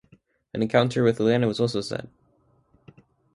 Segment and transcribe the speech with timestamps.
[0.55, 2.07] An encounter with Atlanta was also set.